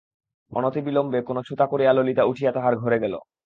[0.51, 3.13] অনতিবিলম্বে কোনো ছুতা করিয়া ললিতা উঠিয়া তাহার ঘরে গেল।